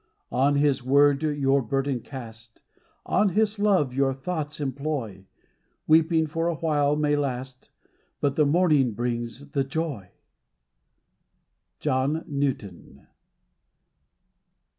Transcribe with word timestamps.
On 0.31 0.55
His 0.55 0.83
word 0.83 1.21
your 1.21 1.61
burden 1.61 1.99
cast, 1.99 2.63
On 3.05 3.29
His 3.29 3.59
love 3.59 3.93
your 3.93 4.15
thoughts 4.15 4.59
employ: 4.59 5.27
Weeping 5.85 6.25
for 6.25 6.47
a 6.47 6.55
while 6.55 6.95
may 6.95 7.15
last, 7.15 7.69
But 8.19 8.35
the 8.35 8.47
morning 8.47 8.93
brings 8.93 9.51
the 9.51 9.63
joy. 9.63 10.09
John 11.79 12.25
Newton. 12.27 13.05